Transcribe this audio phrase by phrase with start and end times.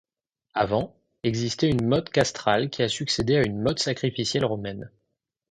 [0.55, 4.89] Avant, existait une motte castrale qui a succédé à une motte sacrificielle romaine.